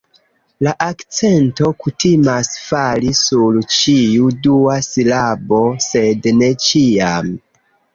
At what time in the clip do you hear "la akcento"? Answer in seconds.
0.67-1.69